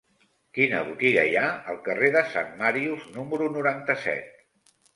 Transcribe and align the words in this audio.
Quina 0.57 0.79
botiga 0.87 1.25
hi 1.31 1.35
ha 1.41 1.43
al 1.75 1.77
carrer 1.89 2.11
de 2.17 2.25
Sant 2.33 2.51
Màrius 2.63 3.07
número 3.21 3.53
noranta-set? 3.61 4.45